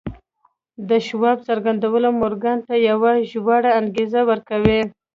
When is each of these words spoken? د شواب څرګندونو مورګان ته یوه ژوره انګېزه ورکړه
د 0.89 0.91
شواب 1.07 1.37
څرګندونو 1.47 2.09
مورګان 2.19 2.57
ته 2.67 2.73
یوه 2.89 3.11
ژوره 3.29 3.71
انګېزه 3.79 4.21
ورکړه 4.29 4.79